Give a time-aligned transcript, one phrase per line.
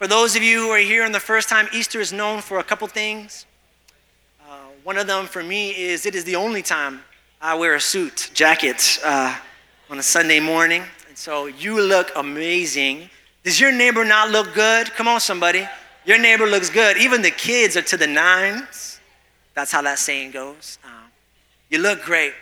[0.00, 2.58] For those of you who are here on the first time, Easter is known for
[2.58, 3.44] a couple things.
[4.48, 7.02] Uh, one of them for me is it is the only time
[7.38, 9.36] I wear a suit jacket uh,
[9.90, 10.84] on a Sunday morning.
[11.06, 13.10] And so you look amazing.
[13.44, 14.90] Does your neighbor not look good?
[14.92, 15.68] Come on, somebody.
[16.06, 16.96] Your neighbor looks good.
[16.96, 19.00] Even the kids are to the nines.
[19.52, 20.78] That's how that saying goes.
[20.82, 21.10] Um,
[21.68, 22.32] you look great.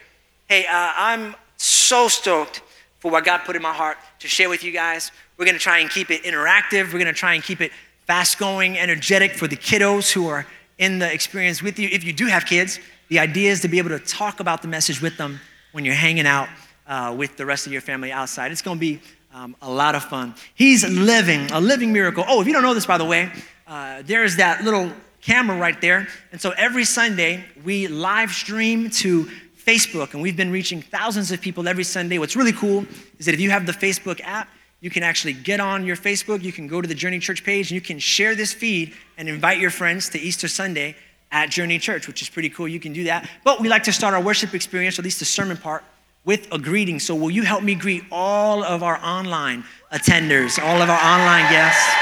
[0.48, 2.62] Hey, uh, I'm so stoked
[3.00, 5.10] for what God put in my heart to share with you guys.
[5.38, 6.86] We're going to try and keep it interactive.
[6.86, 7.70] We're going to try and keep it
[8.08, 10.44] fast going, energetic for the kiddos who are
[10.78, 11.88] in the experience with you.
[11.92, 14.68] If you do have kids, the idea is to be able to talk about the
[14.68, 15.38] message with them
[15.70, 16.48] when you're hanging out
[16.88, 18.50] uh, with the rest of your family outside.
[18.50, 19.00] It's going to be
[19.32, 20.34] um, a lot of fun.
[20.56, 22.24] He's living, a living miracle.
[22.26, 23.30] Oh, if you don't know this, by the way,
[23.68, 26.08] uh, there's that little camera right there.
[26.32, 31.40] And so every Sunday, we live stream to Facebook, and we've been reaching thousands of
[31.40, 32.18] people every Sunday.
[32.18, 32.84] What's really cool
[33.20, 34.48] is that if you have the Facebook app,
[34.80, 37.70] you can actually get on your Facebook, you can go to the Journey Church page,
[37.70, 40.94] and you can share this feed and invite your friends to Easter Sunday
[41.32, 42.68] at Journey Church, which is pretty cool.
[42.68, 43.28] You can do that.
[43.44, 45.82] But we like to start our worship experience, or at least the sermon part,
[46.24, 47.00] with a greeting.
[47.00, 51.50] So, will you help me greet all of our online attenders, all of our online
[51.50, 51.94] guests?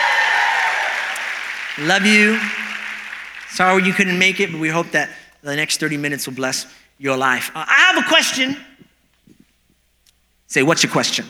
[1.78, 2.38] Love you.
[3.50, 5.10] Sorry you couldn't make it, but we hope that
[5.42, 6.66] the next 30 minutes will bless
[6.98, 7.50] your life.
[7.54, 8.56] Uh, I have a question.
[10.46, 11.26] Say, what's your question?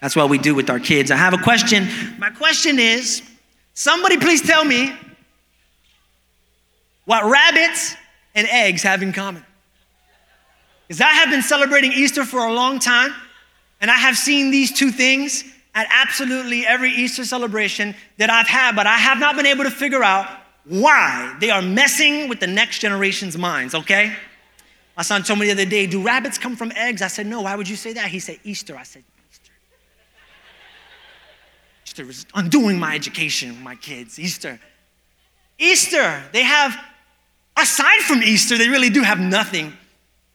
[0.00, 1.10] That's what we do with our kids.
[1.10, 1.88] I have a question.
[2.18, 3.22] My question is
[3.74, 4.92] somebody please tell me
[7.06, 7.96] what rabbits
[8.34, 9.44] and eggs have in common.
[10.86, 13.12] Because I have been celebrating Easter for a long time,
[13.80, 18.76] and I have seen these two things at absolutely every Easter celebration that I've had,
[18.76, 20.28] but I have not been able to figure out
[20.64, 24.16] why they are messing with the next generation's minds, okay?
[24.96, 27.02] My son told me the other day, Do rabbits come from eggs?
[27.02, 28.08] I said, No, why would you say that?
[28.08, 28.76] He said, Easter.
[28.76, 29.04] I said,
[32.04, 34.18] Easter undoing my education, my kids.
[34.18, 34.60] Easter.
[35.58, 36.76] Easter, they have,
[37.56, 39.72] aside from Easter, they really do have nothing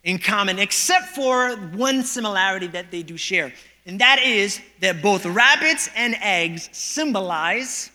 [0.04, 3.54] in common except for one similarity that they do share.
[3.86, 7.92] And that is that both rabbits and eggs symbolize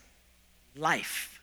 [0.77, 1.41] life.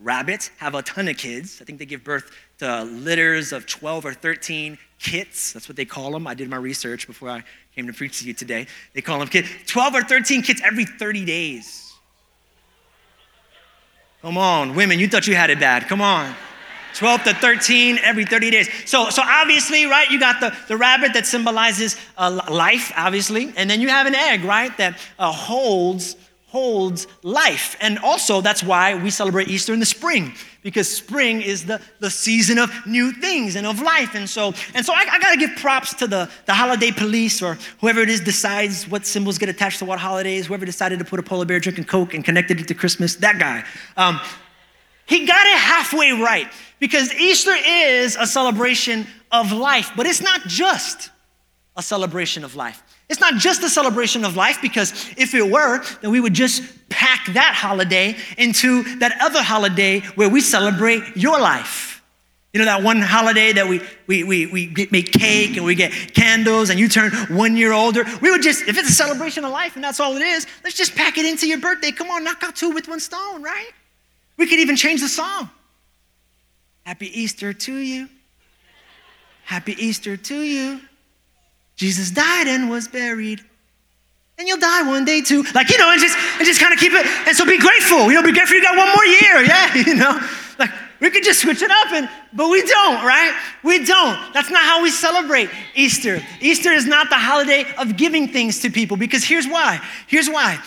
[0.00, 1.60] Rabbits have a ton of kids.
[1.60, 2.30] I think they give birth
[2.62, 5.52] to litters of 12 or 13 kits.
[5.52, 6.28] That's what they call them.
[6.28, 7.42] I did my research before I
[7.74, 8.68] came to preach to you today.
[8.94, 9.48] They call them kids.
[9.66, 11.92] 12 or 13 kits every 30 days.
[14.22, 15.88] Come on, women, you thought you had it bad.
[15.88, 16.32] Come on.
[16.94, 18.68] 12 to 13 every 30 days.
[18.86, 23.68] So, so obviously, right, you got the, the rabbit that symbolizes uh, life, obviously, and
[23.68, 26.14] then you have an egg, right, that uh, holds
[26.52, 27.76] holds life.
[27.80, 32.10] And also, that's why we celebrate Easter in the spring, because spring is the, the
[32.10, 34.14] season of new things and of life.
[34.14, 37.56] And so, and so I, I gotta give props to the, the holiday police or
[37.80, 41.18] whoever it is decides what symbols get attached to what holidays, whoever decided to put
[41.18, 43.64] a polar bear drinking Coke and connected it to Christmas, that guy.
[43.96, 44.20] Um,
[45.06, 46.48] he got it halfway right
[46.80, 51.08] because Easter is a celebration of life, but it's not just
[51.78, 52.82] a celebration of life.
[53.12, 56.62] It's not just a celebration of life because if it were, then we would just
[56.88, 62.02] pack that holiday into that other holiday where we celebrate your life.
[62.54, 65.92] You know, that one holiday that we, we, we, we make cake and we get
[66.14, 68.02] candles and you turn one year older.
[68.22, 70.74] We would just, if it's a celebration of life and that's all it is, let's
[70.74, 71.92] just pack it into your birthday.
[71.92, 73.72] Come on, knock out two with one stone, right?
[74.38, 75.50] We could even change the song.
[76.84, 78.08] Happy Easter to you.
[79.44, 80.80] Happy Easter to you.
[81.82, 83.40] Jesus died and was buried.
[84.38, 85.42] And you'll die one day too.
[85.52, 87.04] Like, you know, and just and just kind of keep it.
[87.26, 88.06] And so be grateful.
[88.06, 89.42] You know, be grateful you got one more year.
[89.52, 90.20] Yeah, you know.
[90.60, 90.70] Like
[91.00, 93.36] we could just switch it up and but we don't, right?
[93.64, 94.32] We don't.
[94.32, 96.22] That's not how we celebrate Easter.
[96.40, 99.80] Easter is not the holiday of giving things to people because here's why.
[100.06, 100.58] Here's why.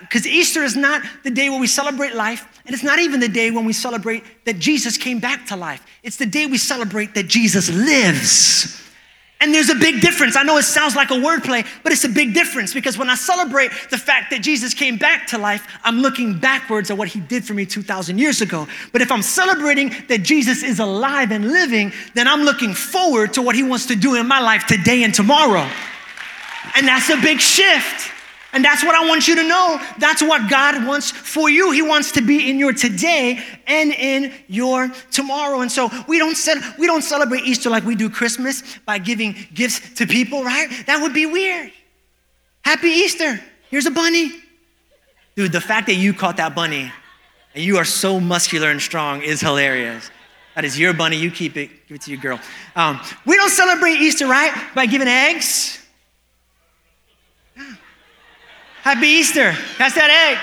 [0.00, 2.98] Because uh, uh, Easter is not the day where we celebrate life, and it's not
[2.98, 5.84] even the day when we celebrate that Jesus came back to life.
[6.02, 8.85] It's the day we celebrate that Jesus lives.
[9.38, 10.34] And there's a big difference.
[10.34, 13.16] I know it sounds like a wordplay, but it's a big difference because when I
[13.16, 17.20] celebrate the fact that Jesus came back to life, I'm looking backwards at what he
[17.20, 18.66] did for me 2,000 years ago.
[18.92, 23.42] But if I'm celebrating that Jesus is alive and living, then I'm looking forward to
[23.42, 25.68] what he wants to do in my life today and tomorrow.
[26.74, 28.12] And that's a big shift.
[28.56, 29.78] And that's what I want you to know.
[29.98, 31.72] That's what God wants for you.
[31.72, 35.60] He wants to be in your today and in your tomorrow.
[35.60, 36.34] And so we don't,
[36.78, 40.70] we don't celebrate Easter like we do Christmas by giving gifts to people, right?
[40.86, 41.70] That would be weird.
[42.62, 43.38] Happy Easter.
[43.68, 44.32] Here's a bunny.
[45.34, 46.90] Dude, the fact that you caught that bunny
[47.54, 50.10] and you are so muscular and strong is hilarious.
[50.54, 51.18] That is your bunny.
[51.18, 51.68] You keep it.
[51.88, 52.40] Give it to your girl.
[52.74, 54.54] Um, we don't celebrate Easter, right?
[54.74, 55.85] By giving eggs.
[58.86, 59.52] Happy Easter.
[59.78, 60.38] That's that egg.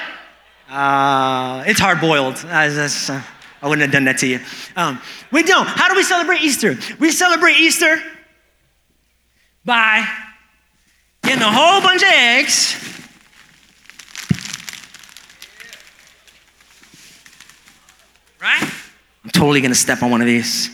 [0.69, 2.35] Uh, it's hard boiled.
[2.49, 3.21] I, uh,
[3.61, 4.41] I wouldn't have done that to you.
[4.75, 4.99] Um,
[5.31, 5.65] we don't.
[5.65, 6.77] How do we celebrate Easter?
[6.99, 8.03] We celebrate Easter
[9.63, 10.05] by
[11.21, 12.75] getting a whole bunch of eggs.
[18.41, 18.73] Right?
[19.23, 20.69] I'm totally gonna step on one of these.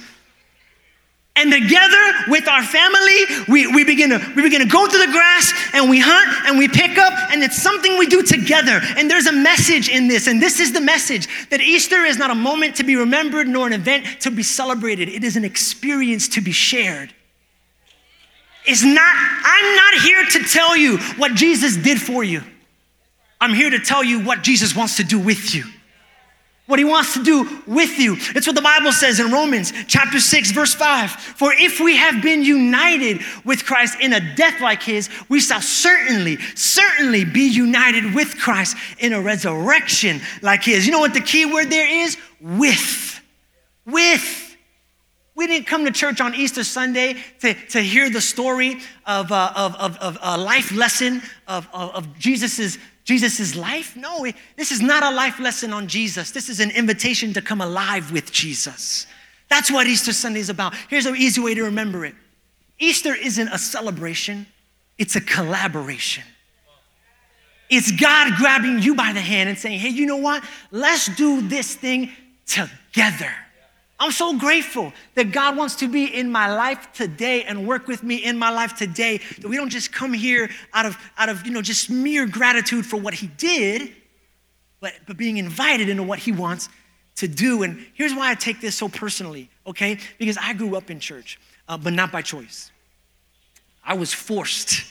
[1.40, 5.12] And together with our family, we, we, begin to, we begin to go through the
[5.14, 8.82] grass and we hunt and we pick up, and it's something we do together.
[8.98, 12.30] And there's a message in this, and this is the message that Easter is not
[12.30, 16.28] a moment to be remembered nor an event to be celebrated, it is an experience
[16.30, 17.14] to be shared.
[18.66, 22.44] It's not, I'm not here to tell you what Jesus did for you.
[23.40, 25.64] I'm here to tell you what Jesus wants to do with you
[26.70, 28.16] what he wants to do with you.
[28.36, 31.10] It's what the Bible says in Romans chapter 6 verse 5.
[31.10, 35.62] For if we have been united with Christ in a death like his, we shall
[35.62, 40.86] certainly certainly be united with Christ in a resurrection like his.
[40.86, 42.18] You know what the key word there is?
[42.40, 43.20] With.
[43.88, 44.56] With.
[45.34, 49.54] We didn't come to church on Easter Sunday to, to hear the story of, uh,
[49.56, 52.78] of, of, of, a life lesson of, of, of Jesus's
[53.10, 53.96] Jesus' life?
[53.96, 56.30] No, this is not a life lesson on Jesus.
[56.30, 59.08] This is an invitation to come alive with Jesus.
[59.50, 60.76] That's what Easter Sunday is about.
[60.90, 62.14] Here's an easy way to remember it
[62.78, 64.46] Easter isn't a celebration,
[65.00, 66.24] it's a collaboration.
[67.68, 70.44] It's God grabbing you by the hand and saying, hey, you know what?
[70.70, 72.12] Let's do this thing
[72.46, 73.34] together.
[74.00, 78.02] I'm so grateful that God wants to be in my life today and work with
[78.02, 79.20] me in my life today.
[79.40, 82.86] That we don't just come here out of, out of you know, just mere gratitude
[82.86, 83.94] for what He did,
[84.80, 86.70] but, but being invited into what He wants
[87.18, 87.64] to do.
[87.64, 90.00] And here's why I take this so personally, okay?
[90.18, 91.38] Because I grew up in church,
[91.68, 92.72] uh, but not by choice.
[93.84, 94.86] I was forced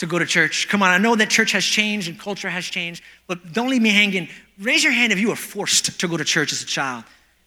[0.00, 0.68] to go to church.
[0.68, 3.80] Come on, I know that church has changed and culture has changed, but don't leave
[3.80, 4.28] me hanging.
[4.58, 7.04] Raise your hand if you were forced to go to church as a child.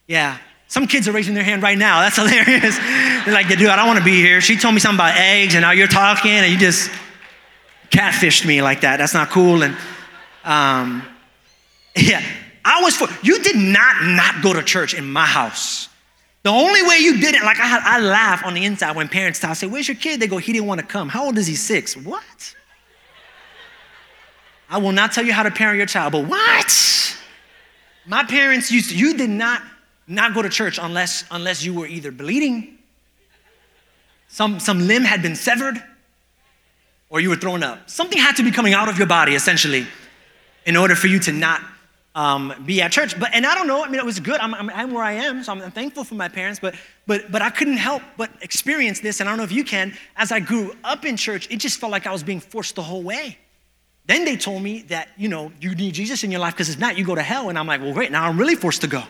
[0.08, 0.38] Yeah,
[0.68, 2.00] some kids are raising their hand right now.
[2.00, 2.78] That's hilarious.
[2.78, 4.40] They're like, dude, I don't want to be here.
[4.40, 6.90] She told me something about eggs, and now you're talking, and you just
[7.90, 8.96] catfished me like that.
[8.96, 9.62] That's not cool.
[9.62, 9.76] And
[10.44, 11.02] um,
[11.96, 12.22] yeah,
[12.64, 15.88] I was for you did not not go to church in my house.
[16.42, 19.40] The only way you did it, like I, I laugh on the inside when parents
[19.40, 21.46] talk, say, "Where's your kid?" They go, "He didn't want to come." How old is
[21.46, 21.54] he?
[21.54, 21.96] Six.
[21.96, 22.54] What?
[24.68, 27.16] I will not tell you how to parent your child, but what?
[28.06, 29.62] My parents used to, you did not
[30.06, 32.78] not go to church unless, unless you were either bleeding,
[34.28, 35.82] some, some limb had been severed,
[37.08, 37.88] or you were thrown up.
[37.88, 39.86] Something had to be coming out of your body, essentially,
[40.66, 41.60] in order for you to not
[42.14, 43.18] um, be at church.
[43.18, 43.84] But and I don't know.
[43.84, 44.40] I mean, it was good.
[44.40, 46.60] I'm, I'm, I'm where I am, so I'm, I'm, thankful for my parents.
[46.60, 46.74] But
[47.06, 49.20] but but I couldn't help but experience this.
[49.20, 49.94] And I don't know if you can.
[50.16, 52.82] As I grew up in church, it just felt like I was being forced the
[52.82, 53.38] whole way.
[54.06, 56.78] Then they told me that you know you need Jesus in your life because if
[56.78, 57.48] not, you go to hell.
[57.48, 58.12] And I'm like, well, great.
[58.12, 59.02] Now I'm really forced to go.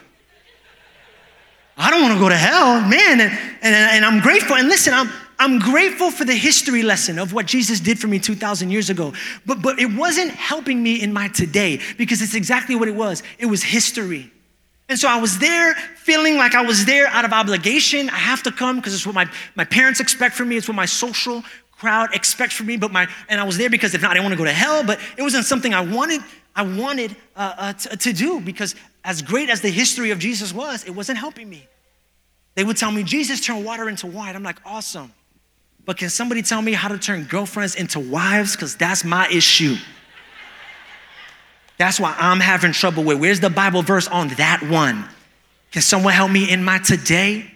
[1.77, 3.21] I don't want to go to hell, man.
[3.21, 4.57] And, and, and I'm grateful.
[4.57, 8.19] And listen, I'm, I'm grateful for the history lesson of what Jesus did for me
[8.19, 9.13] 2,000 years ago.
[9.45, 13.23] But, but it wasn't helping me in my today because it's exactly what it was
[13.39, 14.31] it was history.
[14.89, 18.11] And so I was there feeling like I was there out of obligation.
[18.11, 20.75] I have to come because it's what my, my parents expect from me, it's what
[20.75, 22.77] my social crowd expects from me.
[22.77, 24.53] But my, and I was there because if not, I didn't want to go to
[24.53, 26.21] hell, but it wasn't something I wanted.
[26.55, 28.75] I wanted uh, uh, to, to do because
[29.05, 31.69] as great as the history of Jesus was, it wasn't helping me.
[32.55, 34.35] They would tell me, Jesus turned water into wine.
[34.35, 35.13] I'm like, awesome.
[35.85, 38.57] But can somebody tell me how to turn girlfriends into wives?
[38.57, 39.77] Because that's my issue.
[41.77, 45.07] That's why I'm having trouble with where's the Bible verse on that one?
[45.73, 47.51] Can someone help me in my today?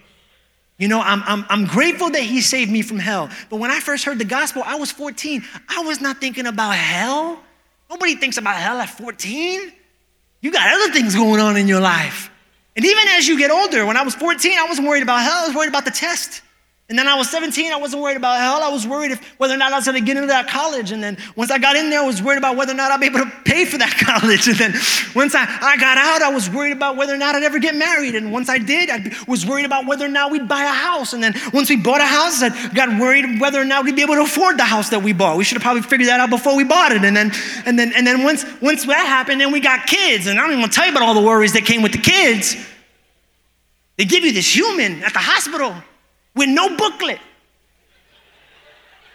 [0.76, 3.31] You know, I'm, I'm, I'm grateful that he saved me from hell.
[3.49, 5.45] But when I first heard the gospel, I was 14.
[5.69, 7.40] I was not thinking about hell.
[7.88, 9.73] Nobody thinks about hell at 14.
[10.40, 12.30] You got other things going on in your life.
[12.76, 15.45] And even as you get older, when I was 14, I wasn't worried about hell,
[15.45, 16.42] I was worried about the test.
[16.90, 18.62] And then I was 17, I wasn't worried about hell.
[18.62, 20.90] I was worried if whether or not I was gonna get into that college.
[20.90, 22.99] And then once I got in there, I was worried about whether or not I'd
[22.99, 24.49] be able to pay for that college.
[24.49, 24.73] And then
[25.14, 27.75] once I, I got out, I was worried about whether or not I'd ever get
[27.75, 28.14] married.
[28.14, 31.12] And once I did, I was worried about whether or not we'd buy a house.
[31.12, 34.02] And then once we bought a house, I got worried whether or not we'd be
[34.02, 35.37] able to afford the house that we bought.
[35.37, 37.04] We should have probably figured that out before we bought it.
[37.04, 37.33] And then,
[37.66, 40.26] and then, and then once, once that happened, then we got kids.
[40.26, 41.92] And I don't even want to tell you about all the worries that came with
[41.92, 42.57] the kids.
[43.99, 45.75] They give you this human at the hospital
[46.38, 47.18] with no booklet.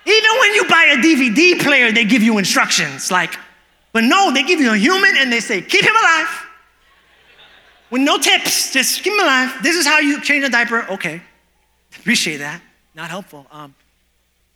[0.06, 3.34] Even when you buy a DVD player, they give you instructions like,
[3.94, 6.46] but no, they give you a human and they say, keep him alive.
[7.89, 9.63] With no tips, just keep him alive.
[9.63, 10.86] This is how you change a diaper.
[10.92, 11.22] Okay,
[12.00, 12.62] appreciate that.
[12.96, 13.48] Not helpful.
[13.51, 13.74] Um,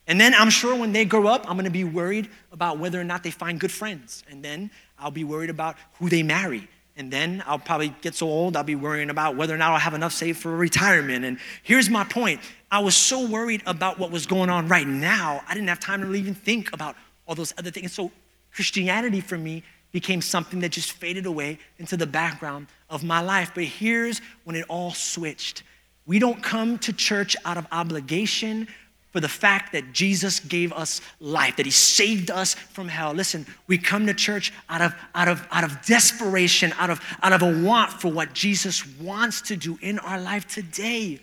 [0.07, 3.03] and then I'm sure when they grow up, I'm gonna be worried about whether or
[3.03, 4.23] not they find good friends.
[4.29, 6.67] And then I'll be worried about who they marry.
[6.97, 9.79] And then I'll probably get so old, I'll be worrying about whether or not I'll
[9.79, 11.23] have enough saved for retirement.
[11.23, 15.41] And here's my point I was so worried about what was going on right now,
[15.47, 16.95] I didn't have time to even think about
[17.25, 17.93] all those other things.
[17.93, 18.11] So
[18.53, 23.51] Christianity for me became something that just faded away into the background of my life.
[23.55, 25.63] But here's when it all switched.
[26.05, 28.67] We don't come to church out of obligation
[29.11, 33.13] for the fact that Jesus gave us life, that he saved us from hell.
[33.13, 37.33] Listen, we come to church out of, out of, out of desperation, out of, out
[37.33, 41.19] of a want for what Jesus wants to do in our life today.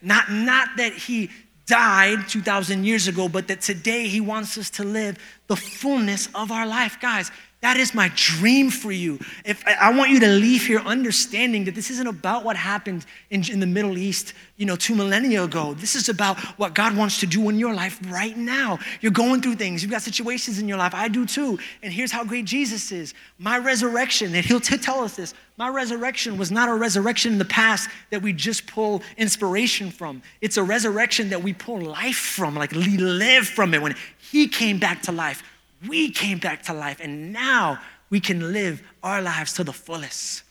[0.00, 1.30] Not, not that he
[1.66, 6.50] died 2,000 years ago, but that today he wants us to live the fullness of
[6.50, 6.98] our life.
[7.00, 9.18] Guys, that is my dream for you.
[9.44, 13.50] If I want you to leave here understanding that this isn't about what happened in,
[13.50, 15.74] in, the Middle East, you know, two millennia ago.
[15.74, 18.78] This is about what God wants to do in your life right now.
[19.00, 19.82] You're going through things.
[19.82, 20.94] You've got situations in your life.
[20.94, 21.58] I do too.
[21.82, 23.12] And here's how great Jesus is.
[23.40, 25.34] My resurrection, and He'll t- tell us this.
[25.56, 30.22] My resurrection was not a resurrection in the past that we just pull inspiration from.
[30.40, 33.82] It's a resurrection that we pull life from, like we live from it.
[33.82, 33.96] When
[34.30, 35.42] He came back to life
[35.86, 37.78] we came back to life, and now
[38.10, 40.42] we can live our lives to the fullest.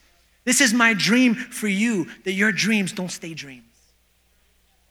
[0.44, 3.64] This is my dream for you that your dreams don't stay dreams,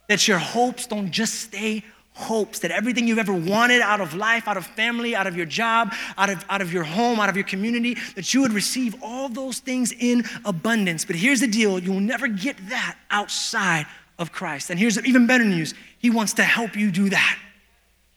[0.08, 4.48] that your hopes don't just stay hopes, that everything you've ever wanted out of life,
[4.48, 7.36] out of family, out of your job, out of, out of your home, out of
[7.36, 11.06] your community, that you would receive all those things in abundance.
[11.06, 13.86] But here's the deal you will never get that outside
[14.20, 14.70] of Christ.
[14.70, 17.40] And here's even better news He wants to help you do that.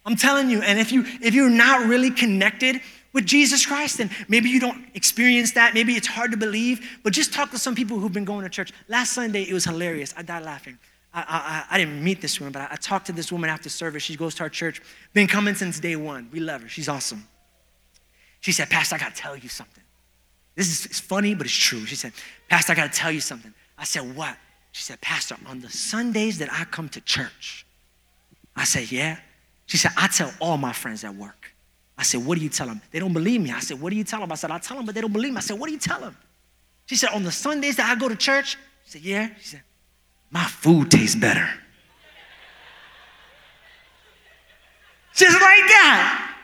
[0.05, 2.81] I'm telling you, and if you if you're not really connected
[3.13, 5.75] with Jesus Christ, then maybe you don't experience that.
[5.75, 8.49] Maybe it's hard to believe, but just talk to some people who've been going to
[8.49, 8.73] church.
[8.89, 10.15] Last Sunday, it was hilarious.
[10.17, 10.79] I died laughing.
[11.13, 13.69] I, I, I didn't meet this woman, but I, I talked to this woman after
[13.69, 14.03] service.
[14.03, 14.81] She goes to our church,
[15.13, 16.29] been coming since day one.
[16.33, 16.69] We love her.
[16.69, 17.27] She's awesome.
[18.41, 19.83] She said, Pastor, I got to tell you something.
[20.55, 21.85] This is it's funny, but it's true.
[21.87, 22.13] She said,
[22.49, 23.53] Pastor, I got to tell you something.
[23.77, 24.37] I said, What?
[24.73, 27.67] She said, Pastor, on the Sundays that I come to church,
[28.55, 29.19] I said, Yeah.
[29.71, 31.55] She said, I tell all my friends at work.
[31.97, 32.83] I said, What do you tell them?
[32.91, 33.53] They don't believe me.
[33.53, 34.33] I said, What do you tell them?
[34.33, 35.37] I said, I tell them, but they don't believe me.
[35.37, 36.17] I said, What do you tell them?
[36.87, 39.29] She said, On the Sundays that I go to church, she said, Yeah.
[39.39, 39.63] She said,
[40.29, 41.49] My food tastes better.
[45.15, 46.35] Just like that.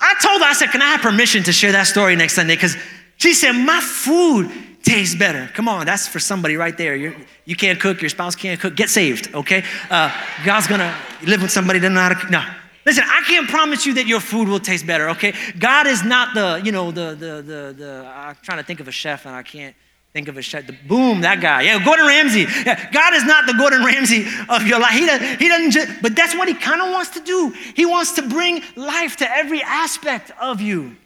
[0.00, 2.54] I told her, I said, Can I have permission to share that story next Sunday?
[2.54, 2.76] Because
[3.16, 4.52] she said, My food
[4.84, 5.50] tastes better.
[5.52, 6.94] Come on, that's for somebody right there.
[6.94, 8.76] You're, you can't cook, your spouse can't cook.
[8.76, 9.64] Get saved, okay?
[9.90, 10.12] Uh,
[10.44, 12.30] God's gonna live with somebody that doesn't know how to cook.
[12.30, 12.44] No,
[12.86, 15.34] Listen, I can't promise you that your food will taste better, okay?
[15.58, 18.88] God is not the, you know, the, the, the, the, I'm trying to think of
[18.88, 19.74] a chef and I can't
[20.12, 20.66] think of a chef.
[20.66, 21.62] The, boom, that guy.
[21.62, 22.46] Yeah, Gordon Ramsay.
[22.64, 24.92] Yeah, God is not the Gordon Ramsay of your life.
[24.92, 27.54] He, does, he doesn't just, but that's what he kind of wants to do.
[27.74, 30.96] He wants to bring life to every aspect of you.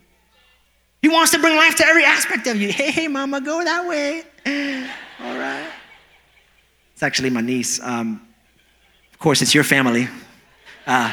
[1.01, 2.73] He wants to bring life to every aspect of you.
[2.73, 4.23] Hey, hey, mama, go that way.
[5.21, 5.69] All right.
[6.93, 7.81] It's actually my niece.
[7.83, 8.25] Um,
[9.13, 10.09] of course, it's your family.
[10.87, 11.13] Uh,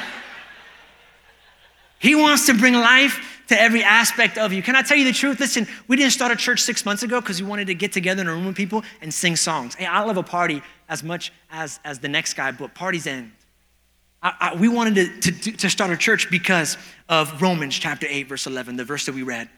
[2.00, 4.62] he wants to bring life to every aspect of you.
[4.62, 5.40] Can I tell you the truth?
[5.40, 8.22] Listen, we didn't start a church six months ago because we wanted to get together
[8.22, 9.76] in a room with people and sing songs.
[9.76, 13.32] Hey, I love a party as much as, as the next guy, but parties end.
[14.22, 16.78] I, I, we wanted to, to, to start a church because
[17.08, 19.50] of Romans chapter 8, verse 11, the verse that we read.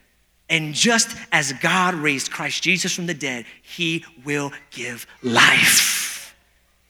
[0.49, 6.35] And just as God raised Christ Jesus from the dead, he will give life.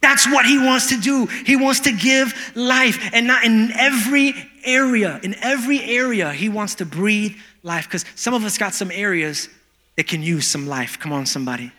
[0.01, 1.27] That's what he wants to do.
[1.27, 3.11] He wants to give life.
[3.13, 7.85] And not in every area, in every area, he wants to breathe life.
[7.85, 9.49] Because some of us got some areas
[9.97, 10.99] that can use some life.
[10.99, 11.71] Come on, somebody.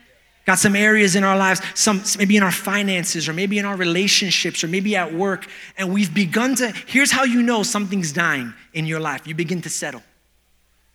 [0.45, 3.77] Got some areas in our lives, some maybe in our finances, or maybe in our
[3.77, 5.47] relationships, or maybe at work,
[5.79, 6.73] and we've begun to.
[6.87, 9.27] Here's how you know something's dying in your life.
[9.27, 10.03] You begin to settle.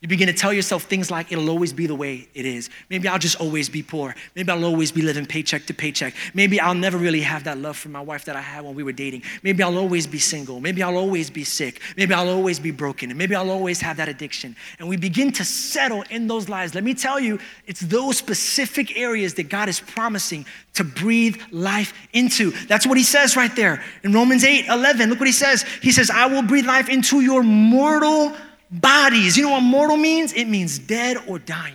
[0.00, 2.70] You begin to tell yourself things like, it'll always be the way it is.
[2.88, 4.14] Maybe I'll just always be poor.
[4.36, 6.14] Maybe I'll always be living paycheck to paycheck.
[6.34, 8.84] Maybe I'll never really have that love for my wife that I had when we
[8.84, 9.24] were dating.
[9.42, 10.60] Maybe I'll always be single.
[10.60, 11.80] Maybe I'll always be sick.
[11.96, 13.10] Maybe I'll always be broken.
[13.10, 14.54] And maybe I'll always have that addiction.
[14.78, 16.76] And we begin to settle in those lies.
[16.76, 21.92] Let me tell you, it's those specific areas that God is promising to breathe life
[22.12, 22.52] into.
[22.68, 25.10] That's what he says right there in Romans 8 11.
[25.10, 25.64] Look what he says.
[25.82, 28.36] He says, I will breathe life into your mortal
[28.70, 29.36] bodies.
[29.36, 30.32] You know what mortal means?
[30.32, 31.74] It means dead or dying.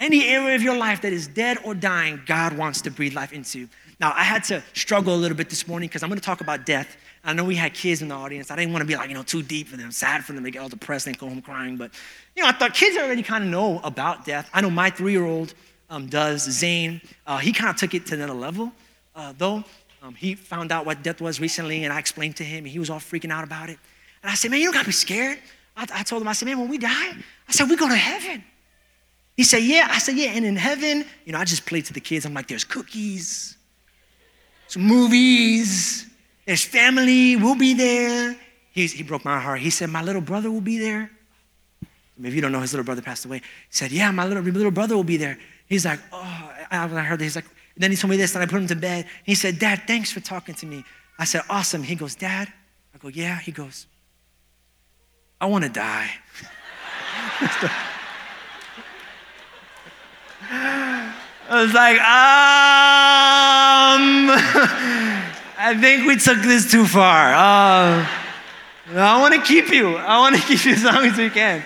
[0.00, 3.32] Any area of your life that is dead or dying, God wants to breathe life
[3.32, 3.68] into.
[4.00, 6.40] Now, I had to struggle a little bit this morning because I'm going to talk
[6.40, 6.96] about death.
[7.22, 8.50] I know we had kids in the audience.
[8.50, 10.42] I didn't want to be like, you know, too deep for them, sad for them.
[10.42, 11.76] They get all depressed and go home crying.
[11.76, 11.92] But,
[12.36, 14.50] you know, I thought kids already kind of know about death.
[14.52, 15.54] I know my three year old
[15.88, 17.00] um, does, Zane.
[17.26, 18.72] Uh, he kind of took it to another level,
[19.14, 19.64] uh, though.
[20.02, 22.78] Um, he found out what death was recently, and I explained to him, and he
[22.78, 23.78] was all freaking out about it.
[24.22, 25.38] And I said, man, you don't got to be scared.
[25.76, 27.12] I, I told him, I said, man, when we die,
[27.48, 28.44] I said, we go to heaven.
[29.36, 29.88] He said, yeah.
[29.90, 30.30] I said, yeah.
[30.30, 32.24] And in heaven, you know, I just played to the kids.
[32.24, 33.56] I'm like, there's cookies,
[34.68, 36.08] some movies,
[36.46, 38.36] there's family, we'll be there.
[38.72, 39.60] He's, he broke my heart.
[39.60, 41.10] He said, my little brother will be there.
[42.16, 43.38] Maybe you don't know his little brother passed away.
[43.38, 45.38] He said, yeah, my little, little brother will be there.
[45.66, 47.24] He's like, oh, I, I heard that.
[47.24, 49.06] He's like, then he told me this, and I put him to bed.
[49.24, 50.84] He said, Dad, thanks for talking to me.
[51.18, 51.82] I said, awesome.
[51.82, 52.52] He goes, Dad?
[52.94, 53.40] I go, yeah.
[53.40, 53.86] He goes,
[55.40, 56.10] I want to die.
[61.46, 62.04] I was like, um,
[65.58, 67.34] I think we took this too far.
[67.34, 68.06] Uh,
[68.94, 69.96] I want to keep you.
[69.96, 71.62] I want to keep you as long as we can.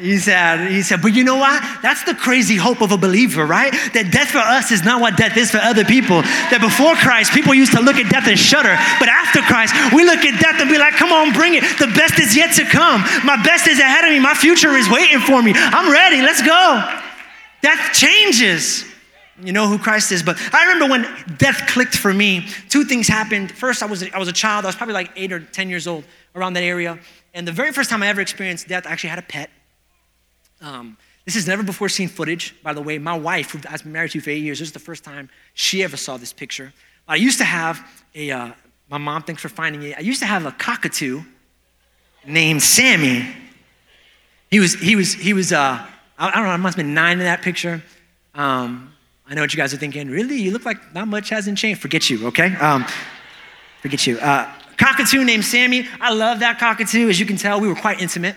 [0.00, 1.60] He said, he said, but you know what?
[1.82, 3.70] That's the crazy hope of a believer, right?
[3.92, 6.24] That death for us is not what death is for other people.
[6.48, 8.72] That before Christ, people used to look at death and shudder.
[8.96, 11.68] But after Christ, we look at death and be like, come on, bring it.
[11.76, 13.04] The best is yet to come.
[13.28, 14.24] My best is ahead of me.
[14.24, 15.52] My future is waiting for me.
[15.54, 16.24] I'm ready.
[16.24, 16.80] Let's go.
[17.60, 18.88] Death changes.
[19.44, 20.24] You know who Christ is.
[20.24, 21.04] But I remember when
[21.36, 23.52] death clicked for me, two things happened.
[23.52, 24.64] First, I was, I was a child.
[24.64, 26.04] I was probably like eight or 10 years old
[26.34, 26.98] around that area.
[27.34, 29.50] And the very first time I ever experienced death, I actually had a pet.
[30.60, 32.98] Um, this is never before seen footage, by the way.
[32.98, 35.28] My wife, who I've been married to for eight years, this is the first time
[35.54, 36.72] she ever saw this picture.
[37.06, 38.52] I used to have a, uh,
[38.88, 39.96] my mom, thanks for finding it.
[39.96, 41.22] I used to have a cockatoo
[42.26, 43.28] named Sammy.
[44.50, 45.86] He was, he was, he was, uh,
[46.18, 47.82] I don't know, I must have been nine in that picture.
[48.34, 48.92] Um,
[49.28, 50.08] I know what you guys are thinking.
[50.08, 50.36] Really?
[50.36, 51.80] You look like not much hasn't changed.
[51.80, 52.54] Forget you, okay?
[52.56, 52.84] Um,
[53.80, 54.18] forget you.
[54.18, 55.86] Uh, cockatoo named Sammy.
[56.00, 57.08] I love that cockatoo.
[57.08, 58.34] As you can tell, we were quite intimate.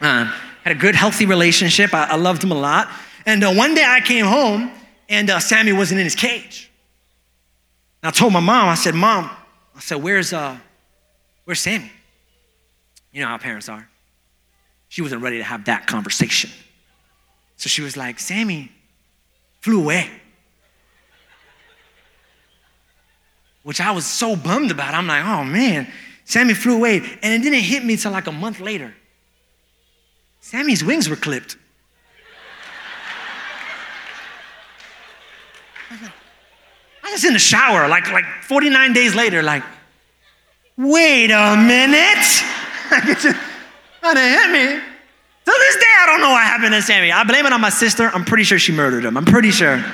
[0.00, 0.30] Uh,
[0.66, 1.94] had a good, healthy relationship.
[1.94, 2.88] I, I loved him a lot.
[3.24, 4.72] And uh, one day I came home
[5.08, 6.68] and uh, Sammy wasn't in his cage.
[8.02, 9.30] And I told my mom, I said, Mom,
[9.76, 10.58] I said, where's, uh,
[11.44, 11.92] where's Sammy?
[13.12, 13.88] You know how parents are.
[14.88, 16.50] She wasn't ready to have that conversation.
[17.56, 18.72] So she was like, Sammy
[19.60, 20.10] flew away.
[23.62, 24.94] Which I was so bummed about.
[24.94, 25.86] I'm like, oh man,
[26.24, 26.96] Sammy flew away.
[27.22, 28.92] And it didn't hit me till like a month later.
[30.46, 31.56] Sammy's wings were clipped.
[37.02, 39.64] I was in the shower like, like 49 days later, like,
[40.76, 41.98] wait a minute.
[42.92, 43.36] I it
[44.00, 44.76] kind of hit me.
[44.76, 47.10] To this day, I don't know what happened to Sammy.
[47.10, 48.08] I blame it on my sister.
[48.14, 49.16] I'm pretty sure she murdered him.
[49.16, 49.84] I'm pretty sure.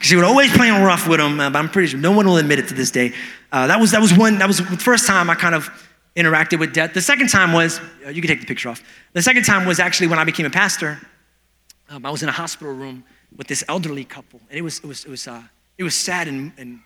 [0.00, 2.38] She would always play rough with him, uh, but I'm pretty sure no one will
[2.38, 3.12] admit it to this day.
[3.52, 4.38] Uh, that was that was one.
[4.38, 5.70] That was the first time I kind of
[6.16, 6.94] interacted with death.
[6.94, 8.82] The second time was, uh, you can take the picture off.
[9.12, 11.00] The second time was actually when I became a pastor.
[11.88, 13.04] Um, I was in a hospital room
[13.36, 15.42] with this elderly couple, and it was, it was, it was, uh,
[15.76, 16.80] it was sad and, and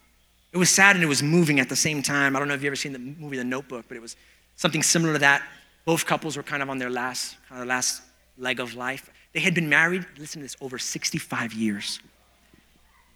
[0.53, 2.35] it was sad and it was moving at the same time.
[2.35, 4.17] I don't know if you've ever seen the movie The Notebook, but it was
[4.57, 5.43] something similar to that.
[5.85, 8.03] Both couples were kind of on their last, kind of last
[8.39, 9.11] leg of life.
[9.35, 12.01] They had been married, listen to this, over 65 years.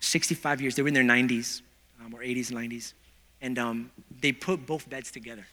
[0.00, 0.76] 65 years.
[0.76, 1.62] They were in their 90s
[2.04, 2.92] um, or 80s and 90s.
[3.40, 5.46] And um, they put both beds together.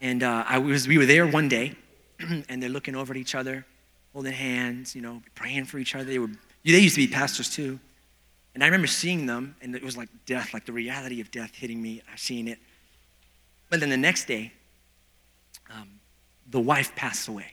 [0.00, 1.74] And uh, I was, we were there one day,
[2.20, 3.66] and they're looking over at each other,
[4.12, 6.04] holding hands, you know, praying for each other.
[6.04, 6.30] They were,
[6.64, 7.78] they used to be pastors too.
[8.54, 11.54] And I remember seeing them, and it was like death, like the reality of death
[11.54, 12.02] hitting me.
[12.12, 12.58] I've seen it.
[13.70, 14.52] But then the next day,
[15.70, 16.00] um,
[16.50, 17.52] the wife passed away.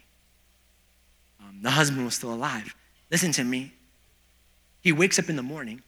[1.40, 2.76] Um, the husband was still alive.
[3.12, 3.74] Listen to me.
[4.82, 5.82] He wakes up in the morning.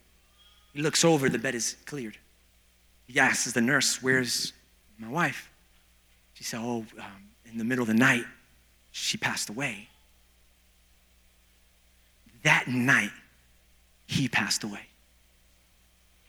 [0.72, 2.18] He looks over, the bed is cleared.
[3.06, 4.52] He asks the nurse, Where's
[4.98, 5.50] my wife?
[6.38, 8.22] She said, Oh, um, in the middle of the night,
[8.92, 9.88] she passed away.
[12.44, 13.10] That night,
[14.06, 14.86] he passed away.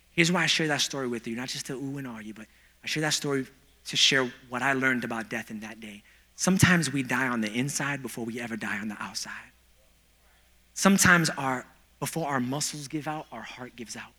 [0.10, 2.48] Here's why I share that story with you, not just to ooh and you, but
[2.84, 3.46] I share that story
[3.86, 6.02] to share what I learned about death in that day.
[6.36, 9.52] Sometimes we die on the inside before we ever die on the outside.
[10.74, 11.68] Sometimes our,
[12.00, 14.12] before our muscles give out, our heart gives out.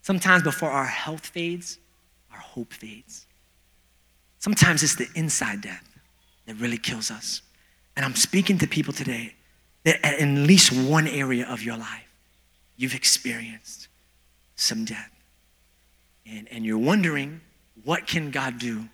[0.00, 1.78] Sometimes before our health fades,
[2.32, 3.25] our hope fades.
[4.38, 5.88] Sometimes it's the inside death
[6.46, 7.42] that really kills us.
[7.96, 9.34] And I'm speaking to people today
[9.84, 12.08] that at least one area of your life,
[12.76, 13.88] you've experienced
[14.56, 15.10] some death.
[16.26, 17.40] And, and you're wondering,
[17.84, 18.88] what can God do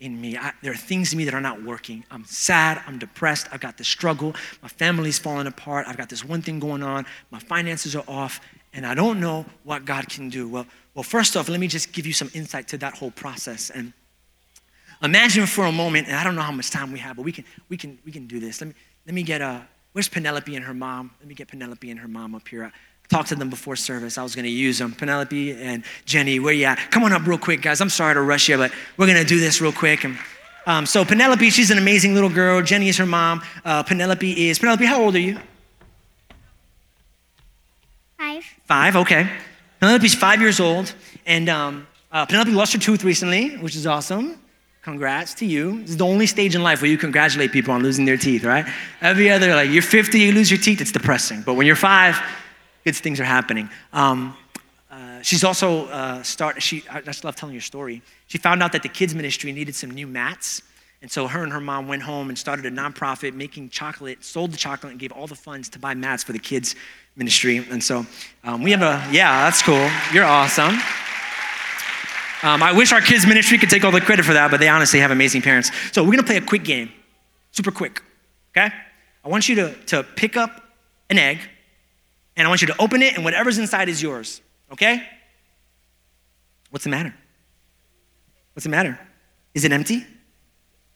[0.00, 0.36] in me?
[0.36, 2.04] I, there are things in me that are not working.
[2.10, 6.24] I'm sad, I'm depressed, I've got this struggle, my family's falling apart, I've got this
[6.24, 8.40] one thing going on, my finances are off,
[8.72, 10.48] and I don't know what God can do.
[10.48, 13.70] Well, well, first off, let me just give you some insight to that whole process.
[13.70, 13.92] And
[15.02, 17.32] imagine for a moment, and I don't know how much time we have, but we
[17.32, 18.60] can we can we can do this.
[18.60, 18.74] Let me
[19.06, 21.10] let me get a where's Penelope and her mom?
[21.20, 22.64] Let me get Penelope and her mom up here.
[22.64, 22.70] I
[23.08, 24.18] talked to them before service.
[24.18, 24.92] I was gonna use them.
[24.92, 26.78] Penelope and Jenny, where you at?
[26.90, 27.80] Come on up real quick, guys.
[27.80, 30.04] I'm sorry to rush you, but we're gonna do this real quick.
[30.04, 30.18] And
[30.66, 32.60] um, so Penelope, she's an amazing little girl.
[32.62, 33.42] Jenny is her mom.
[33.64, 34.84] Uh, Penelope is Penelope.
[34.84, 35.38] How old are you?
[38.18, 38.44] Five.
[38.66, 39.30] Five, okay.
[39.80, 40.92] Penelope's five years old,
[41.24, 44.38] and um, uh, Penelope lost her tooth recently, which is awesome.
[44.88, 45.82] Congrats to you.
[45.82, 48.42] This is the only stage in life where you congratulate people on losing their teeth,
[48.42, 48.64] right?
[49.02, 51.42] Every other, like, you're 50, you lose your teeth, it's depressing.
[51.42, 52.18] But when you're five,
[52.84, 53.68] good things are happening.
[53.92, 54.34] Um,
[54.90, 56.62] uh, she's also uh, start.
[56.62, 58.00] She, I just love telling your story.
[58.28, 60.62] She found out that the kids ministry needed some new mats,
[61.02, 64.52] and so her and her mom went home and started a nonprofit making chocolate, sold
[64.52, 66.74] the chocolate, and gave all the funds to buy mats for the kids
[67.14, 67.58] ministry.
[67.58, 68.06] And so
[68.42, 69.86] um, we have a, yeah, that's cool.
[70.14, 70.78] You're awesome.
[72.42, 74.68] Um, I wish our kids ministry could take all the credit for that, but they
[74.68, 75.70] honestly have amazing parents.
[75.92, 76.90] So we're gonna play a quick game,
[77.50, 78.02] super quick,
[78.56, 78.72] okay?
[79.24, 80.62] I want you to, to pick up
[81.10, 81.38] an egg,
[82.36, 84.40] and I want you to open it, and whatever's inside is yours,
[84.72, 85.02] okay?
[86.70, 87.14] What's the matter?
[88.52, 88.98] What's the matter?
[89.54, 90.06] Is it empty?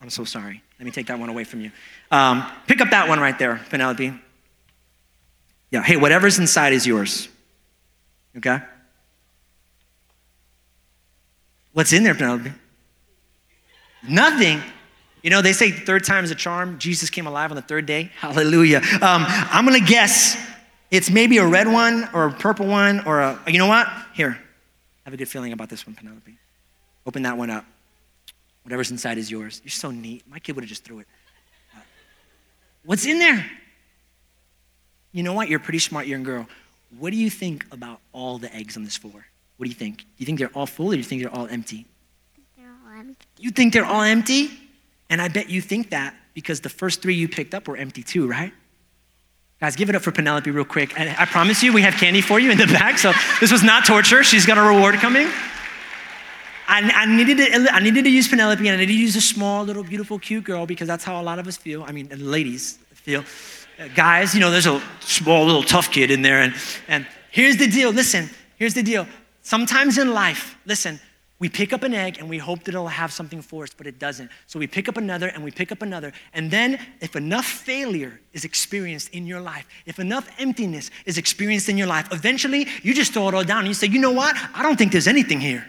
[0.01, 0.61] I'm so sorry.
[0.79, 1.71] Let me take that one away from you.
[2.11, 4.13] Um, pick up that one right there, Penelope.
[5.71, 7.27] Yeah, hey, whatever's inside is yours.
[8.37, 8.59] Okay?
[11.73, 12.51] What's in there, Penelope?
[14.07, 14.61] Nothing.
[15.23, 16.77] You know, they say third time is a charm.
[16.77, 18.11] Jesus came alive on the third day.
[18.17, 18.77] Hallelujah.
[18.77, 20.37] Um, I'm going to guess
[20.91, 23.87] it's maybe a red one or a purple one or a, you know what?
[24.13, 26.37] Here, I have a good feeling about this one, Penelope.
[27.05, 27.65] Open that one up.
[28.63, 29.61] Whatever's inside is yours.
[29.63, 30.23] You're so neat.
[30.27, 31.07] My kid would have just threw it.
[31.75, 31.79] Uh,
[32.85, 33.49] what's in there?
[35.11, 35.49] You know what?
[35.49, 36.47] You're a pretty smart young girl.
[36.97, 39.25] What do you think about all the eggs on this floor?
[39.57, 39.97] What do you think?
[39.99, 41.85] Do you think they're all full or do you think they're all empty?
[42.57, 43.25] They're all empty.
[43.39, 44.49] You think they're all empty?
[45.09, 48.03] And I bet you think that because the first three you picked up were empty
[48.03, 48.53] too, right?
[49.59, 50.99] Guys, give it up for Penelope real quick.
[50.99, 52.97] And I promise you, we have candy for you in the back.
[52.97, 54.23] So this was not torture.
[54.23, 55.27] She's got a reward coming.
[56.67, 59.21] I, I, needed to, I needed to use Penelope and I needed to use a
[59.21, 61.83] small, little, beautiful, cute girl because that's how a lot of us feel.
[61.83, 63.23] I mean, ladies feel
[63.79, 66.41] uh, guys, you know, there's a small little tough kid in there.
[66.41, 66.53] And,
[66.87, 69.07] and here's the deal listen, here's the deal.
[69.43, 70.99] Sometimes in life, listen,
[71.37, 73.85] we pick up an egg and we hope that it'll have something for us, but
[73.85, 74.31] it doesn't.
[74.47, 76.13] So we pick up another and we pick up another.
[76.33, 81.67] And then, if enough failure is experienced in your life, if enough emptiness is experienced
[81.67, 84.13] in your life, eventually you just throw it all down and you say, you know
[84.13, 84.37] what?
[84.55, 85.67] I don't think there's anything here.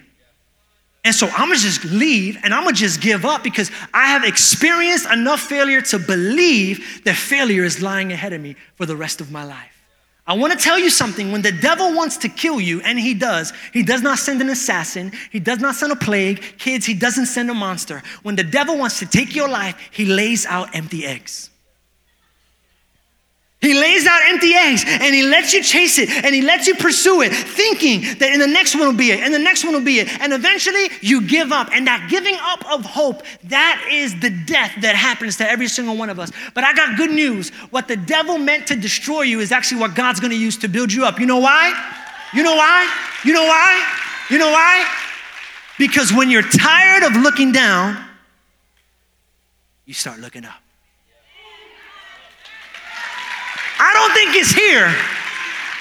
[1.02, 4.22] And so I'm gonna just leave and I'm gonna just give up because I have
[4.22, 9.20] experienced enough failure to believe that failure is lying ahead of me for the rest
[9.20, 9.73] of my life.
[10.26, 13.52] I wanna tell you something when the devil wants to kill you, and he does,
[13.72, 16.42] he does not send an assassin, he does not send a plague.
[16.58, 18.02] Kids, he doesn't send a monster.
[18.22, 21.50] When the devil wants to take your life, he lays out empty eggs.
[23.64, 26.74] He lays out empty eggs and he lets you chase it and he lets you
[26.74, 29.72] pursue it, thinking that in the next one will be it, and the next one
[29.72, 30.20] will be it.
[30.20, 31.70] And eventually you give up.
[31.72, 35.96] And that giving up of hope, that is the death that happens to every single
[35.96, 36.30] one of us.
[36.52, 37.48] But I got good news.
[37.70, 40.92] What the devil meant to destroy you is actually what God's gonna use to build
[40.92, 41.18] you up.
[41.18, 41.72] You know why?
[42.34, 42.92] You know why?
[43.24, 43.96] You know why?
[44.28, 44.86] You know why?
[45.78, 47.96] Because when you're tired of looking down,
[49.86, 50.63] you start looking up.
[53.84, 54.88] I don't think it's here.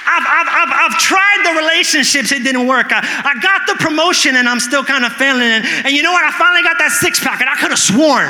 [0.03, 2.91] I've, I've, I've, I've, tried the relationships, it didn't work.
[2.91, 5.47] I, I got the promotion and I'm still kind of failing.
[5.47, 6.27] And, and you know what?
[6.27, 8.27] I finally got that six pack and I could have sworn.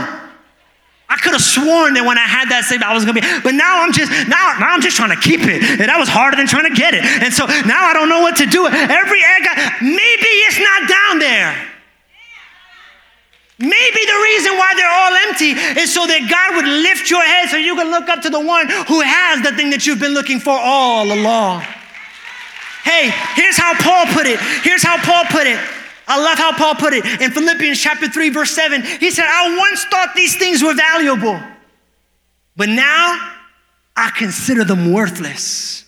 [1.09, 3.57] I could have sworn that when I had that six I was gonna be, but
[3.57, 5.61] now I'm just, now, now I'm just trying to keep it.
[5.81, 7.01] And that was harder than trying to get it.
[7.01, 8.69] And so now I don't know what to do.
[8.69, 11.72] Every egg, I, maybe it's not down there.
[13.59, 17.49] Maybe the reason why they're all empty is so that God would lift your head
[17.49, 20.13] so you can look up to the one who has the thing that you've been
[20.13, 21.61] looking for all along.
[22.83, 24.39] Hey, here's how Paul put it.
[24.65, 25.59] Here's how Paul put it.
[26.07, 28.81] I love how Paul put it in Philippians chapter 3, verse 7.
[28.81, 31.39] He said, I once thought these things were valuable,
[32.57, 33.31] but now
[33.95, 35.82] I consider them worthless.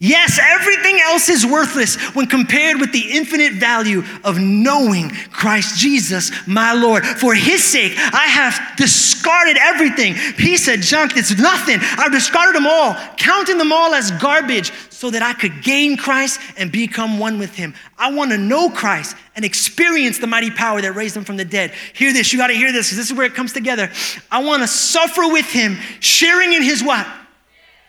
[0.00, 6.32] Yes, everything else is worthless when compared with the infinite value of knowing Christ Jesus,
[6.48, 7.06] my Lord.
[7.06, 10.14] For his sake, I have discarded everything.
[10.34, 11.78] Piece of junk that's nothing.
[11.80, 16.40] I've discarded them all, counting them all as garbage so that I could gain Christ
[16.56, 17.72] and become one with him.
[17.96, 21.44] I want to know Christ and experience the mighty power that raised him from the
[21.44, 21.72] dead.
[21.94, 23.90] Hear this, you got to hear this because this is where it comes together.
[24.30, 27.06] I want to suffer with him, sharing in his what?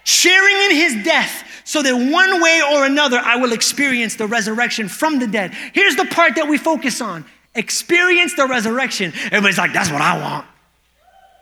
[0.03, 4.87] Sharing in his death so that one way or another I will experience the resurrection
[4.87, 5.53] from the dead.
[5.73, 7.25] Here's the part that we focus on
[7.55, 9.13] experience the resurrection.
[9.25, 10.45] Everybody's like, that's what I want.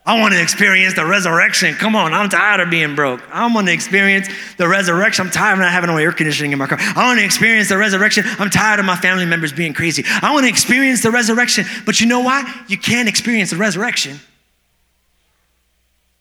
[0.05, 1.75] I want to experience the resurrection.
[1.75, 3.21] Come on, I'm tired of being broke.
[3.31, 5.25] I want to experience the resurrection.
[5.25, 6.77] I'm tired of not having no air conditioning in my car.
[6.79, 8.25] I want to experience the resurrection.
[8.37, 10.03] I'm tired of my family members being crazy.
[10.05, 11.65] I want to experience the resurrection.
[11.85, 12.43] But you know why?
[12.67, 14.19] You can't experience the resurrection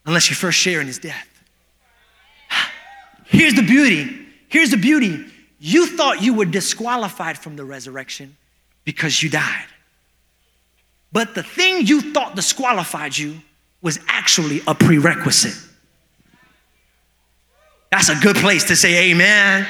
[0.06, 1.31] unless you first share in his death.
[3.32, 4.26] Here's the beauty.
[4.48, 5.24] Here's the beauty.
[5.58, 8.36] You thought you were disqualified from the resurrection
[8.84, 9.66] because you died.
[11.12, 13.40] But the thing you thought disqualified you
[13.80, 15.56] was actually a prerequisite.
[17.90, 19.66] That's a good place to say amen.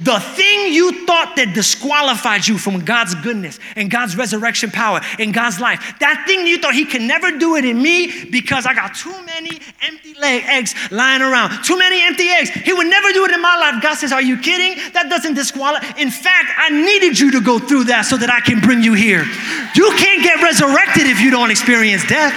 [0.00, 5.34] The thing you thought that disqualified you from God's goodness and God's resurrection power and
[5.34, 8.74] God's life, that thing you thought He can never do it in me because I
[8.74, 12.50] got too many empty leg eggs lying around, too many empty eggs.
[12.50, 13.82] He would never do it in my life.
[13.82, 14.78] God says, Are you kidding?
[14.92, 15.84] That doesn't disqualify.
[15.98, 18.94] In fact, I needed you to go through that so that I can bring you
[18.94, 19.26] here.
[19.74, 22.34] You can't get resurrected if you don't experience death.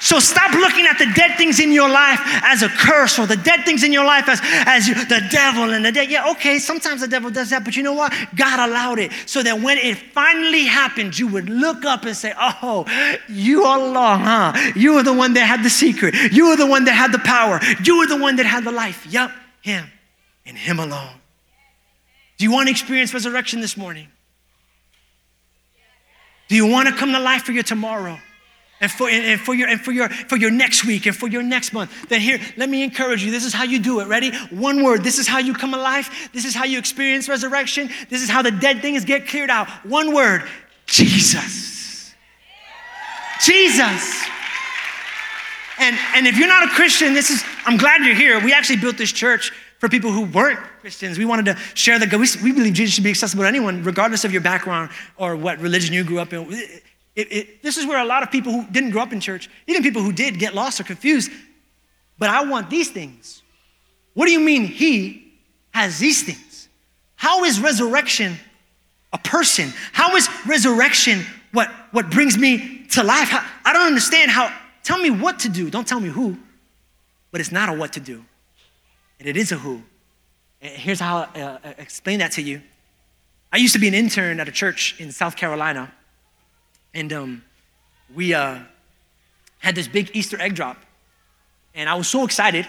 [0.00, 3.36] So stop looking at the dead things in your life as a curse or the
[3.36, 6.10] dead things in your life as, as you, the devil and the dead.
[6.10, 8.14] Yeah, okay, sometimes the devil does that, but you know what?
[8.34, 12.32] God allowed it so that when it finally happened, you would look up and say,
[12.40, 12.86] Oh,
[13.28, 14.72] you all along, huh?
[14.74, 16.14] You were the one that had the secret.
[16.32, 17.60] You were the one that had the power.
[17.84, 19.06] You were the one that had the life.
[19.06, 19.84] Yep, Him
[20.46, 21.14] and Him alone.
[22.38, 24.08] Do you want to experience resurrection this morning?
[26.48, 28.18] Do you want to come to life for your tomorrow?
[28.80, 31.42] And for, and for, your, and for, your, for your next week and for your
[31.42, 33.30] next month, then here, let me encourage you.
[33.30, 34.08] This is how you do it.
[34.08, 34.34] Ready?
[34.48, 35.04] One word.
[35.04, 36.08] This is how you come alive.
[36.32, 37.90] This is how you experience resurrection.
[38.08, 39.68] This is how the dead things get cleared out.
[39.84, 40.44] One word
[40.86, 42.14] Jesus.
[43.42, 44.26] Jesus.
[45.78, 48.38] And, and if you're not a Christian, this is, I'm glad you're here.
[48.42, 51.18] We actually built this church for people who weren't Christians.
[51.18, 52.20] We wanted to share the good.
[52.20, 55.58] We, we believe Jesus should be accessible to anyone, regardless of your background or what
[55.58, 56.80] religion you grew up in.
[57.16, 59.50] It, it, this is where a lot of people who didn't grow up in church,
[59.66, 61.30] even people who did, get lost or confused.
[62.18, 63.42] But I want these things.
[64.14, 65.32] What do you mean he
[65.70, 66.68] has these things?
[67.16, 68.36] How is resurrection
[69.12, 69.72] a person?
[69.92, 73.28] How is resurrection what, what brings me to life?
[73.28, 74.54] How, I don't understand how.
[74.82, 75.70] Tell me what to do.
[75.70, 76.38] Don't tell me who.
[77.30, 78.24] But it's not a what to do,
[79.20, 79.82] and it is a who.
[80.60, 82.60] And here's how I uh, explain that to you.
[83.52, 85.92] I used to be an intern at a church in South Carolina.
[86.94, 87.44] And um,
[88.14, 88.58] we uh,
[89.58, 90.76] had this big Easter egg drop.
[91.74, 92.66] And I was so excited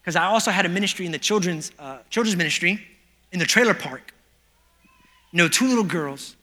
[0.00, 2.84] because I also had a ministry in the children's, uh, children's ministry
[3.32, 4.12] in the trailer park.
[5.32, 6.36] You know, two little girls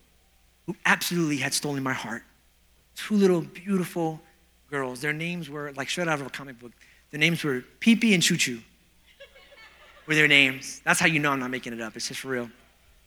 [0.66, 2.24] who absolutely had stolen my heart.
[2.96, 4.20] Two little beautiful
[4.70, 5.02] girls.
[5.02, 6.72] Their names were like straight out of a comic book.
[7.12, 8.60] Their names were Pee Pee and Choo Choo.
[10.08, 10.82] Were their names.
[10.84, 11.96] That's how you know I'm not making it up.
[11.96, 12.50] It's just for real.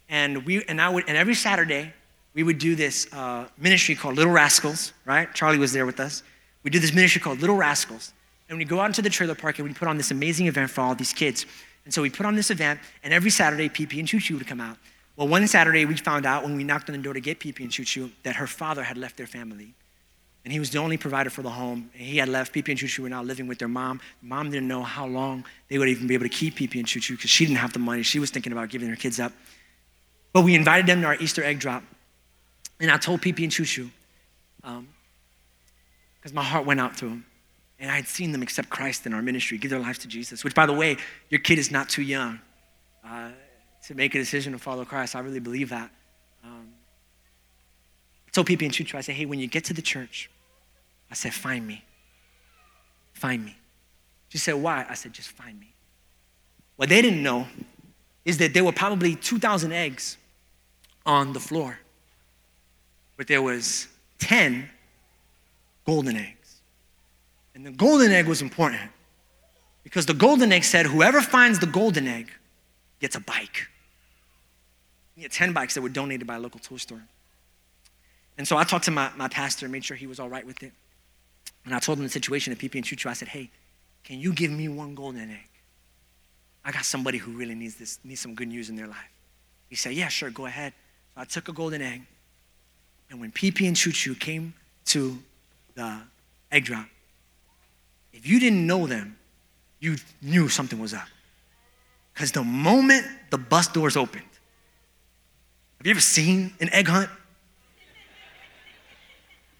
[0.08, 1.92] And we and I would and every Saturday
[2.34, 5.32] we would do this uh, ministry called Little Rascals, right?
[5.34, 6.22] Charlie was there with us.
[6.64, 8.12] We do this ministry called Little Rascals.
[8.48, 10.70] And we go out into the trailer park and we put on this amazing event
[10.70, 11.46] for all these kids.
[11.84, 14.46] And so we put on this event, and every Saturday, PP and Choo Choo would
[14.46, 14.78] come out.
[15.16, 17.60] Well, one Saturday, we found out when we knocked on the door to get PP
[17.60, 19.74] and Choo Choo that her father had left their family.
[20.44, 21.90] And he was the only provider for the home.
[21.94, 22.54] And he had left.
[22.54, 24.00] PP and Choo Choo were now living with their mom.
[24.22, 27.00] Mom didn't know how long they would even be able to keep PP and Choo
[27.00, 28.02] Choo because she didn't have the money.
[28.02, 29.32] She was thinking about giving her kids up.
[30.32, 31.84] But we invited them to our Easter egg drop.
[32.84, 33.88] And I told Pee and Choo Choo,
[34.60, 37.24] because um, my heart went out to them.
[37.80, 40.44] And I had seen them accept Christ in our ministry, give their lives to Jesus,
[40.44, 40.98] which, by the way,
[41.30, 42.40] your kid is not too young
[43.02, 43.30] uh,
[43.86, 45.16] to make a decision to follow Christ.
[45.16, 45.90] I really believe that.
[46.44, 46.74] Um,
[48.28, 50.28] I told Pee and Choo Choo, I said, hey, when you get to the church,
[51.10, 51.82] I said, find me.
[53.14, 53.56] Find me.
[54.28, 54.84] She said, why?
[54.90, 55.72] I said, just find me.
[56.76, 57.46] What they didn't know
[58.26, 60.18] is that there were probably 2,000 eggs
[61.06, 61.78] on the floor
[63.16, 64.68] but there was 10
[65.86, 66.60] golden eggs.
[67.54, 68.82] And the golden egg was important
[69.82, 72.30] because the golden egg said whoever finds the golden egg
[73.00, 73.68] gets a bike.
[75.16, 77.02] We had 10 bikes that were donated by a local tool store.
[78.36, 80.44] And so I talked to my, my pastor and made sure he was all right
[80.44, 80.72] with it.
[81.64, 83.08] And I told him the situation at PP and Choo Choo.
[83.08, 83.50] I said, hey,
[84.02, 85.48] can you give me one golden egg?
[86.64, 89.10] I got somebody who really needs this, needs some good news in their life.
[89.68, 90.72] He said, yeah, sure, go ahead.
[91.14, 92.02] So I took a golden egg.
[93.10, 94.54] And when PP and Choo Choo came
[94.86, 95.18] to
[95.74, 96.00] the
[96.50, 96.86] egg drop,
[98.12, 99.16] if you didn't know them,
[99.80, 101.06] you knew something was up.
[102.12, 104.24] Because the moment the bus doors opened,
[105.78, 107.10] have you ever seen an egg hunt?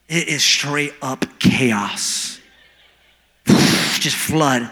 [0.09, 2.40] It is straight up chaos.
[3.46, 4.70] Just flood.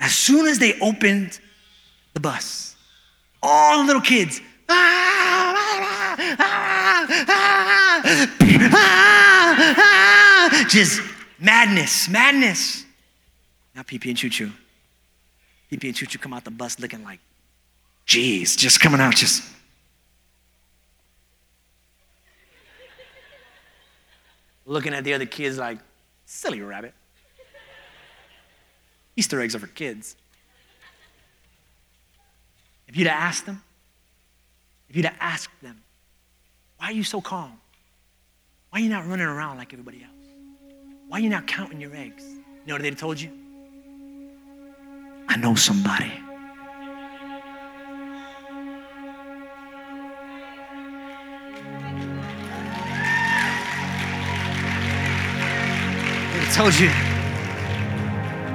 [0.00, 1.40] As soon as they opened
[2.12, 2.76] the bus,
[3.42, 7.53] all the little kids, ah, ah, ah,
[10.68, 11.00] just
[11.38, 12.84] madness, madness.
[13.74, 14.50] Now PP and Choo Choo.
[15.70, 17.20] PP and Choo Choo come out the bus looking like,
[18.06, 19.42] geez, just coming out, just.
[24.66, 25.78] Looking at the other kids like,
[26.26, 26.94] silly rabbit.
[29.16, 30.16] Easter eggs are for kids.
[32.88, 33.62] If you'd have asked them,
[34.88, 35.82] if you'd have asked them,
[36.78, 37.60] why are you so calm?
[38.74, 40.10] Why are you not running around like everybody else?
[41.06, 42.24] Why are you not counting your eggs?
[42.24, 43.30] You know what they'd told you?
[45.28, 46.10] I know somebody.
[56.32, 56.88] They'd told you.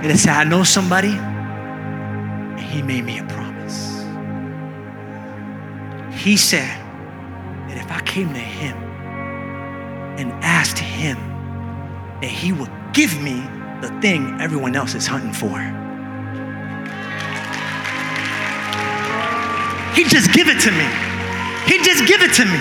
[0.01, 4.03] They'd said, I know somebody, and he made me a promise.
[6.21, 6.77] He said
[7.69, 8.88] that if I came to him
[10.19, 11.17] and asked him,
[12.19, 13.39] that he would give me
[13.79, 15.55] the thing everyone else is hunting for.
[19.95, 20.87] He just give it to me.
[21.71, 22.59] He just give it to me.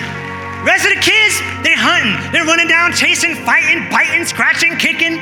[0.63, 2.15] Rest of the kids, they hunting.
[2.31, 5.17] They're running down, chasing, fighting, biting, scratching, kicking.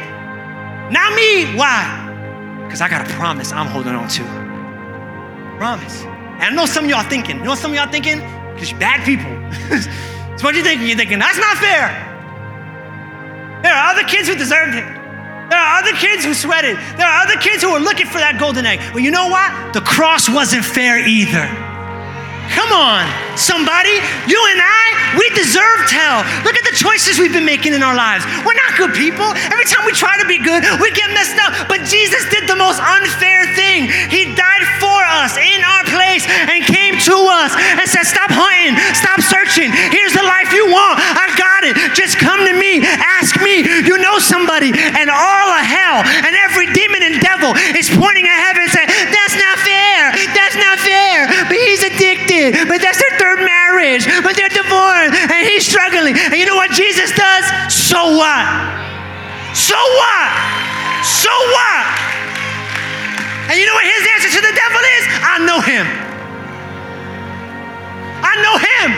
[0.93, 1.57] Not me.
[1.57, 2.61] Why?
[2.65, 4.23] Because I got a promise I'm holding on to.
[5.57, 6.03] Promise.
[6.03, 7.37] And I know some of y'all thinking.
[7.37, 8.19] You know some of y'all thinking?
[8.53, 9.33] Because you're bad people.
[10.37, 10.87] so what you thinking?
[10.87, 12.06] You're thinking, that's not fair.
[13.87, 14.83] There are other kids who deserved it.
[15.49, 16.75] There are other kids who sweated.
[16.97, 18.79] There are other kids who were looking for that golden egg.
[18.91, 19.71] Well, you know what?
[19.71, 21.66] The cross wasn't fair either.
[22.57, 23.05] Come on,
[23.37, 24.01] somebody.
[24.25, 26.25] You and I, we deserved hell.
[26.41, 28.25] Look at the choices we've been making in our lives.
[28.41, 29.29] We're not good people.
[29.53, 31.69] Every time we try to be good, we get messed up.
[31.69, 33.85] But Jesus did the most unfair thing.
[34.09, 38.73] He died for us in our place and came to us and said, Stop hunting,
[38.97, 39.69] stop searching.
[39.93, 40.97] Here's the life you want.
[40.97, 41.77] I got it.
[41.93, 43.85] Just come to me, ask me.
[43.85, 44.73] You know somebody.
[44.73, 48.86] And all of hell and every demon and devil is pointing at heaven and saying,
[52.37, 52.67] addicted.
[52.67, 54.05] But that's their third marriage.
[54.23, 56.15] But they're divorced and he's struggling.
[56.17, 57.45] And you know what Jesus does?
[57.73, 58.45] So what?
[59.55, 60.29] So what?
[61.03, 61.85] So what?
[63.47, 65.03] And you know what his answer to the devil is?
[65.23, 65.85] I know him.
[68.19, 68.89] I know him.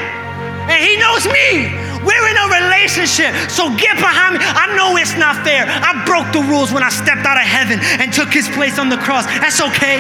[0.70, 1.70] And he knows me.
[2.02, 3.36] We're in a relationship.
[3.52, 4.40] So get behind me.
[4.42, 5.66] I know it's not fair.
[5.68, 8.90] I broke the rules when I stepped out of heaven and took his place on
[8.90, 9.26] the cross.
[9.26, 10.00] That's okay.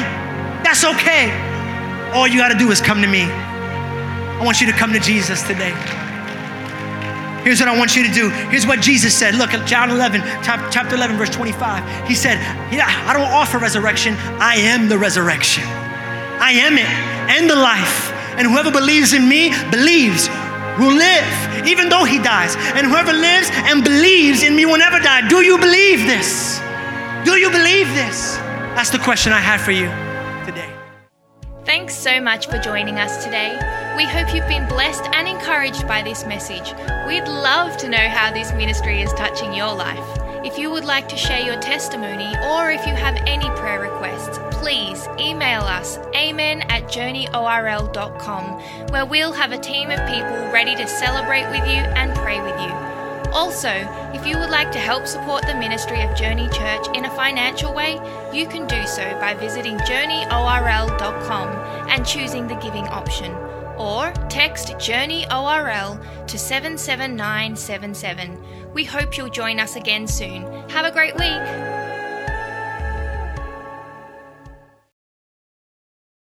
[0.63, 1.48] That's okay.
[2.13, 3.23] All you got to do is come to me.
[3.23, 5.73] I want you to come to Jesus today.
[7.43, 8.29] Here's what I want you to do.
[8.29, 9.35] Here's what Jesus said.
[9.35, 12.07] Look at John 11, chapter 11, verse 25.
[12.07, 12.37] He said,
[12.71, 14.15] Yeah, I don't offer resurrection.
[14.39, 15.63] I am the resurrection.
[15.63, 16.87] I am it
[17.29, 18.11] and the life.
[18.37, 20.27] And whoever believes in me believes
[20.79, 22.55] will live, even though he dies.
[22.75, 25.27] And whoever lives and believes in me will never die.
[25.27, 26.59] Do you believe this?
[27.23, 28.37] Do you believe this?
[28.75, 30.08] That's the question I have for you.
[31.69, 33.53] Thanks so much for joining us today.
[33.95, 36.73] We hope you've been blessed and encouraged by this message.
[37.07, 40.19] We'd love to know how this ministry is touching your life.
[40.43, 44.39] If you would like to share your testimony or if you have any prayer requests,
[44.49, 48.45] please email us amen at journeyorl.com
[48.89, 52.59] where we'll have a team of people ready to celebrate with you and pray with
[52.59, 52.88] you.
[53.33, 53.69] Also,
[54.13, 57.73] if you would like to help support the ministry of Journey Church in a financial
[57.73, 57.99] way,
[58.33, 61.47] you can do so by visiting journeyorl.com
[61.89, 63.33] and choosing the giving option.
[63.77, 68.73] Or text JourneyORL to 77977.
[68.73, 70.43] We hope you'll join us again soon.
[70.69, 71.78] Have a great week.